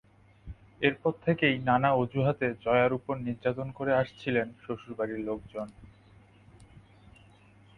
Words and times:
এরপর 0.81 1.13
থেকেই 1.25 1.55
নানা 1.67 1.89
অজুহাতে 1.93 2.47
জয়ার 2.63 2.91
ওপর 2.93 3.15
নির্যাতন 3.19 3.67
করে 3.77 3.91
আসছিলেন 3.93 4.47
শ্বশুরবাড়ির 4.63 5.21
লোকজন। 5.27 5.67